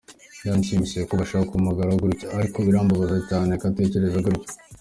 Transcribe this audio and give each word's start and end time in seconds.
Byaranshimishije 0.39 1.05
ko 1.07 1.13
abasha 1.15 1.47
kumpagararaho 1.49 1.99
gutyo, 2.05 2.27
ariko 2.39 2.57
birambabaza 2.65 3.17
cyane 3.29 3.51
ko 3.59 3.63
atekereza 3.71 4.19
gutyo. 4.25 4.49